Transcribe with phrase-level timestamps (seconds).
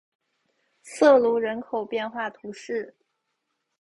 [0.81, 2.95] 瑟卢人口变化图示